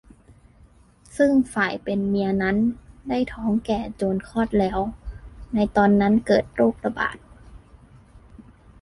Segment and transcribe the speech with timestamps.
[1.17, 2.57] ซึ่งฝ่ายเป็นเมียนั้น
[3.09, 4.79] ได้ท้องแก่จวนคลอดแล้ว
[5.55, 7.17] ในตอนนั้นเกิดโรคระบาด